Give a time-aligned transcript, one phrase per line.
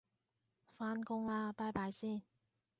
[0.79, 2.23] 返工喇拜拜先